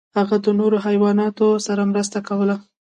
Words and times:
هغه 0.17 0.35
د 0.43 0.47
نورو 0.59 0.77
حیواناتو 0.85 1.47
سره 1.67 1.81
مرسته 1.91 2.19
کوله. 2.27 2.55